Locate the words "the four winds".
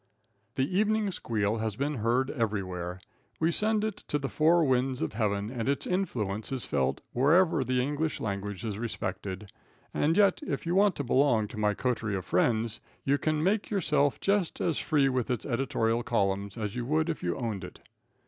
4.17-4.99